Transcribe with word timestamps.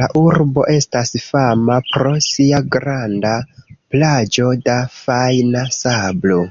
La 0.00 0.06
urbo 0.20 0.62
estas 0.74 1.10
fama 1.24 1.76
pro 1.90 2.14
sia 2.28 2.62
granda 2.76 3.36
plaĝo 3.96 4.50
da 4.70 4.80
fajna 4.96 5.70
sablo. 5.82 6.42